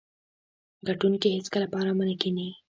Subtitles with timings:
[0.87, 2.47] ګټونکي هیڅکله په ارامه نه کیني.